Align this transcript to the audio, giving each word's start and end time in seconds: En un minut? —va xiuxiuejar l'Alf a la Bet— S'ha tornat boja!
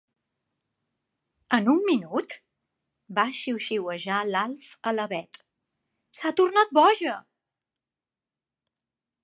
En 1.57 1.67
un 1.73 1.81
minut? 1.89 2.33
—va 2.37 3.25
xiuxiuejar 3.41 4.23
l'Alf 4.31 4.71
a 4.91 4.95
la 4.99 5.05
Bet— 5.13 5.41
S'ha 6.21 6.33
tornat 6.41 6.75
boja! 6.81 7.15